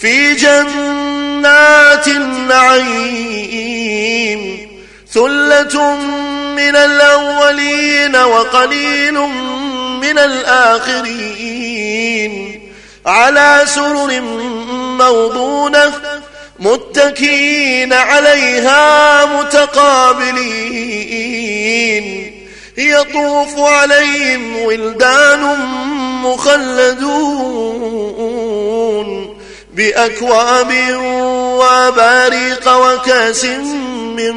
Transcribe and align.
في 0.00 0.34
جنات 0.34 2.08
النعيم 2.08 3.36
ثلة 5.12 5.96
من 6.56 6.76
الأولين 6.76 8.16
وقليل 8.16 9.14
من 10.00 10.18
الآخرين 10.18 11.52
على 13.06 13.62
سرر 13.64 14.20
موضونة 15.00 15.92
متكين 16.58 17.92
عليها 17.92 19.24
متقابلين 19.24 20.66
يطوف 22.78 23.58
عليهم 23.58 24.56
ولدان 24.56 25.58
مخلدون 26.22 27.86
بأكواب 29.76 30.72
وباريق 31.60 32.76
وكأس 32.76 33.44
من 34.16 34.34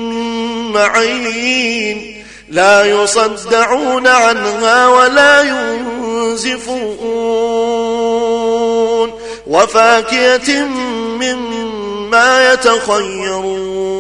معين 0.72 2.24
لا 2.50 2.86
يصدعون 2.86 4.08
عنها 4.08 4.88
ولا 4.88 5.42
ينزفون 5.42 6.70
وفاكهة 9.48 10.66
مما 11.20 12.54
يتخيرون 12.54 14.00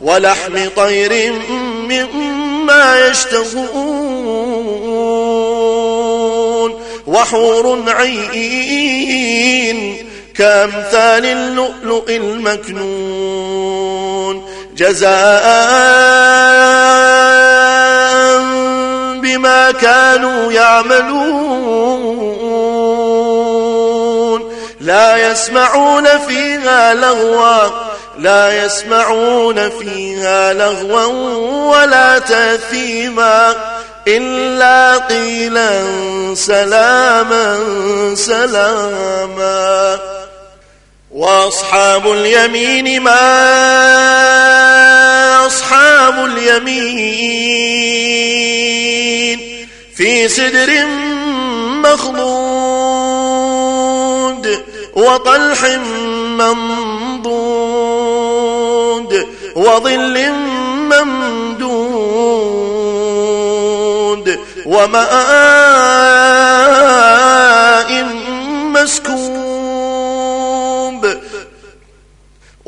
ولحم 0.00 0.68
طير 0.76 1.32
مما 1.88 3.08
يشتهون 3.08 4.48
وحور 7.06 7.84
عين 7.88 9.57
كامثال 10.38 11.26
اللؤلؤ 11.26 12.10
المكنون 12.10 13.68
جزاء 14.76 15.44
بما 19.22 19.70
كانوا 19.70 20.52
يعملون. 20.52 21.98
لا 24.80 25.30
يسمعون 25.30 26.04
فيها 26.28 26.94
لغوا 26.94 27.68
لا 28.18 28.64
يسمعون 28.64 29.70
فيها 29.70 30.52
لغوا 30.52 31.06
ولا 31.76 32.18
تأثيما 32.18 33.54
إلا 34.08 34.98
قيلا 34.98 35.70
سلاما 36.34 37.58
سلاما. 38.14 39.98
وأصحاب 41.10 42.12
اليمين 42.12 43.00
ما 43.00 43.46
أصحاب 45.46 46.24
اليمين 46.24 46.88
في 49.96 50.28
سدر 50.28 50.86
مخضود 51.84 52.28
وطلح 54.94 55.64
منضود 56.38 57.68
وظل 59.56 60.32
ممدود 60.92 61.88
وماء 64.66 66.47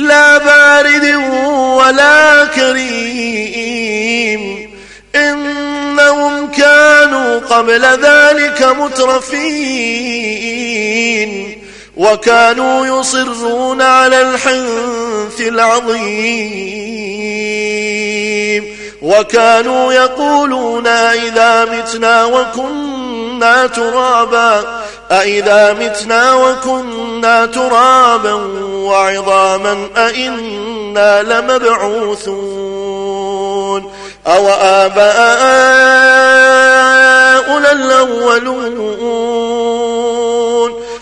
لا 0.00 0.38
بارد 0.38 1.14
ولا 1.76 2.44
كريم. 2.44 4.00
إنهم 5.14 6.50
كانوا 6.50 7.38
قبل 7.38 7.84
ذلك 7.84 8.62
مترفين. 8.62 9.70
وكانوا 11.96 13.00
يصرون 13.00 13.82
على 13.82 14.22
الحنث 14.22 15.40
العظيم. 15.40 16.40
وكانوا 19.02 19.92
يقولون 19.92 20.86
إذا 20.86 21.64
متنا 21.64 22.24
وكنا 22.24 23.66
ترابا. 23.66 24.80
أئذا 25.10 25.72
متنا 25.72 26.34
وكنا 26.34 27.46
ترابا 27.46 28.34
وعظاما 28.90 29.88
أئنا 29.96 31.22
لمبعوثون 31.22 32.60
أو 34.26 34.48
آباؤنا 34.50 35.80
الأولون 37.72 39.10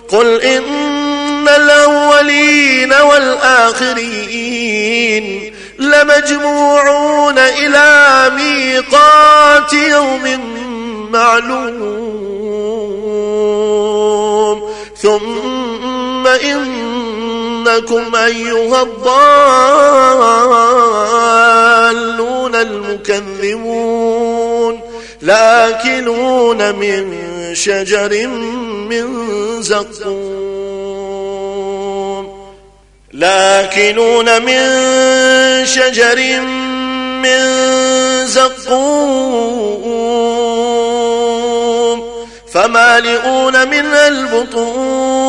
قل 0.08 0.40
إن 0.40 1.48
الأولين 1.48 2.92
والآخرين 2.92 4.38
لمجموعون 5.78 7.38
إلى 7.38 8.30
ميقات 8.36 9.72
يوم 9.72 10.40
معلوم 11.12 12.08
ثم 14.96 16.26
إنكم 17.78 18.14
أيها 18.16 18.82
الضالون 18.82 19.38
تكذبون 23.04 24.80
لآكلون 25.22 26.74
من 26.74 27.14
شجر 27.54 28.26
من 28.90 29.06
زقوم 29.62 30.28
لآكلون 33.12 34.42
من 34.42 34.60
شجر 35.66 36.40
من 37.22 37.38
زقوم 38.26 39.18
فمالئون 42.52 43.68
من 43.68 43.86
البطون 43.86 45.28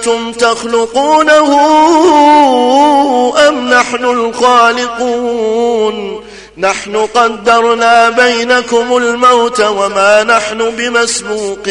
أنتم 0.00 0.32
تخلقونه 0.32 1.50
أم 3.48 3.68
نحن 3.70 4.04
الخالقون؟ 4.04 5.96
نحن 6.58 6.96
قدرنا 6.96 8.08
بينكم 8.08 8.96
الموت 8.96 9.60
وما 9.60 10.22
نحن 10.22 10.70
بمسبوقين. 10.70 11.70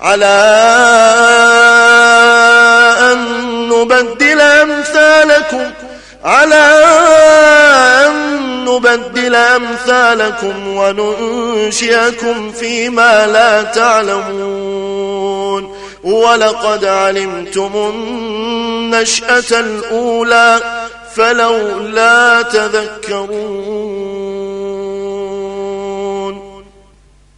على 0.00 0.52
أن 3.12 3.18
نبدل 3.68 4.40
أمثالكم 4.40 5.70
على 6.24 6.84
أن 8.06 8.64
نبدل 8.64 9.34
أمثالكم 9.34 10.76
وننشئكم 10.76 12.52
فيما 12.52 13.26
لا 13.26 13.62
تعلمون. 13.62 15.11
ولقد 16.04 16.84
علمتم 16.84 17.70
النشأة 17.74 19.60
الأولى 19.60 20.60
فلولا 21.14 22.42
تذكرون 22.42 23.62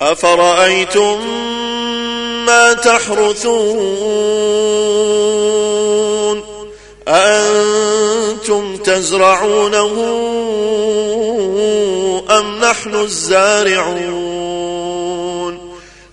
أفرأيتم 0.00 1.20
ما 2.46 2.72
تحرثون 2.72 3.64
أأنتم 7.08 8.76
تزرعونه 8.76 9.92
أم 12.30 12.58
نحن 12.60 12.94
الزارعون 12.94 14.34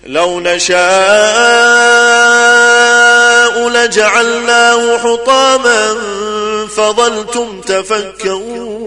لو 0.06 0.40
نشاء 0.40 2.01
لجعلناه 3.84 4.98
حطاما 4.98 5.94
فظلتم 6.76 7.60
تفكرون 7.60 8.82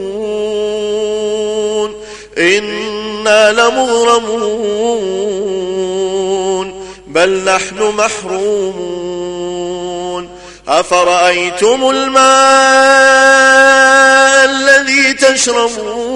إنا 2.38 3.52
لمغرمون 3.52 4.76
بل 7.08 7.44
نحن 7.44 7.94
محرومون 7.98 9.16
أفرأيتم 10.68 11.90
الماء 11.90 12.26
الذي 14.46 15.14
تشربون 15.14 16.16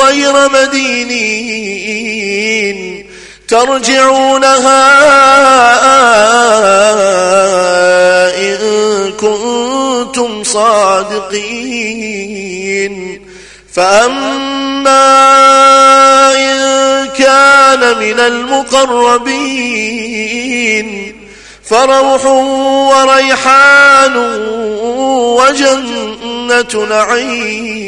غير 0.00 0.48
مدينين 0.48 1.98
ترجعونها 3.48 4.84
إن 8.36 8.58
كنتم 9.12 10.44
صادقين. 10.44 11.88
فأما 13.74 15.08
إن 16.34 16.58
كان 17.18 17.98
من 17.98 18.20
المقربين 18.20 19.28
فروح 21.64 22.26
وريحان 22.94 24.16
وجنة 25.38 26.86
نعيم. 26.88 27.87